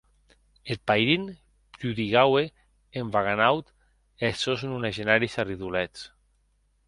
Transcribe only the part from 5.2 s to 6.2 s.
arridolets.